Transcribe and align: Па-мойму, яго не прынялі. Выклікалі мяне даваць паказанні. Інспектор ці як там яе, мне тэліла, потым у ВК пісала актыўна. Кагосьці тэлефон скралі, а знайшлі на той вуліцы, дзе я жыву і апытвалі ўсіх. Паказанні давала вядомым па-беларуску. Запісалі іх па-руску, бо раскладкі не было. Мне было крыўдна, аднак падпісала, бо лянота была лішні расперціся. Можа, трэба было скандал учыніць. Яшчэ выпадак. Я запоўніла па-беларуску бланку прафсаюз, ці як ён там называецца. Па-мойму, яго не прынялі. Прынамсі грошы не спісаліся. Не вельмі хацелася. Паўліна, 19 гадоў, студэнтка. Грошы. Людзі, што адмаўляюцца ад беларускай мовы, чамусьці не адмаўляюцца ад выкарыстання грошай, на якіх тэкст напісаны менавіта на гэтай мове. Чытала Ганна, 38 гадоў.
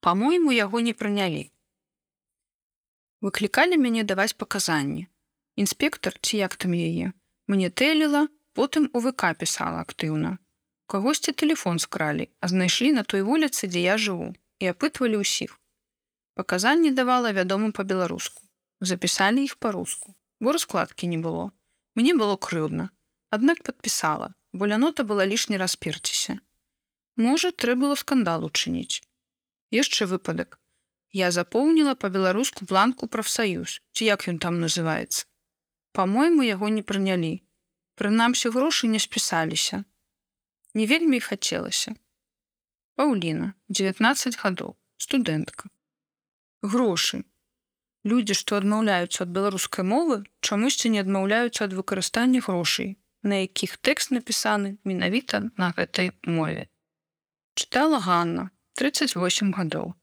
Па-мойму, 0.00 0.52
яго 0.54 0.80
не 0.80 0.94
прынялі. 0.94 1.50
Выклікалі 3.20 3.78
мяне 3.82 4.04
даваць 4.06 4.36
паказанні. 4.38 5.08
Інспектор 5.58 6.14
ці 6.22 6.38
як 6.38 6.54
там 6.54 6.74
яе, 6.78 7.10
мне 7.50 7.70
тэліла, 7.70 8.28
потым 8.54 8.86
у 8.94 9.00
ВК 9.02 9.34
пісала 9.38 9.82
актыўна. 9.82 10.38
Кагосьці 10.86 11.34
тэлефон 11.34 11.82
скралі, 11.82 12.28
а 12.40 12.48
знайшлі 12.48 12.92
на 12.92 13.02
той 13.02 13.26
вуліцы, 13.26 13.66
дзе 13.66 13.82
я 13.82 13.96
жыву 13.98 14.30
і 14.62 14.70
апытвалі 14.70 15.18
ўсіх. 15.24 15.58
Паказанні 16.38 16.94
давала 16.94 17.34
вядомым 17.34 17.74
па-беларуску. 17.74 18.46
Запісалі 18.80 19.42
іх 19.42 19.58
па-руску, 19.58 20.14
бо 20.38 20.54
раскладкі 20.54 21.10
не 21.10 21.18
было. 21.18 21.50
Мне 21.98 22.14
было 22.14 22.38
крыўдна, 22.38 22.90
аднак 23.34 23.66
падпісала, 23.66 24.30
бо 24.54 24.70
лянота 24.70 25.02
была 25.02 25.26
лішні 25.26 25.58
расперціся. 25.58 26.38
Можа, 27.18 27.50
трэба 27.50 27.90
было 27.90 27.94
скандал 27.98 28.46
учыніць. 28.46 29.02
Яшчэ 29.70 30.06
выпадак. 30.08 30.60
Я 31.12 31.30
запоўніла 31.30 31.94
па-беларуску 31.94 32.64
бланку 32.68 33.08
прафсаюз, 33.08 33.80
ці 33.92 34.04
як 34.04 34.28
ён 34.28 34.38
там 34.38 34.60
называецца. 34.60 35.24
Па-мойму, 35.92 36.42
яго 36.44 36.68
не 36.68 36.82
прынялі. 36.82 37.44
Прынамсі 38.00 38.52
грошы 38.54 38.88
не 38.88 39.00
спісаліся. 39.02 39.84
Не 40.74 40.86
вельмі 40.86 41.20
хацелася. 41.20 41.96
Паўліна, 42.94 43.54
19 43.68 44.38
гадоў, 44.42 44.76
студэнтка. 44.96 45.68
Грошы. 46.62 47.24
Людзі, 48.04 48.34
што 48.34 48.56
адмаўляюцца 48.60 49.24
ад 49.24 49.32
беларускай 49.36 49.84
мовы, 49.84 50.22
чамусьці 50.40 50.92
не 50.94 51.00
адмаўляюцца 51.04 51.64
ад 51.66 51.74
выкарыстання 51.78 52.40
грошай, 52.46 52.96
на 53.22 53.42
якіх 53.44 53.76
тэкст 53.78 54.14
напісаны 54.14 54.76
менавіта 54.84 55.42
на 55.56 55.72
гэтай 55.76 56.12
мове. 56.24 56.68
Чытала 57.58 57.98
Ганна, 57.98 58.50
38 58.78 59.50
гадоў. 59.50 59.97